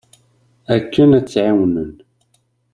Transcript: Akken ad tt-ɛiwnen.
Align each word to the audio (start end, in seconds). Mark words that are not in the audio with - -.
Akken 0.75 1.09
ad 1.17 1.25
tt-ɛiwnen. 1.25 1.91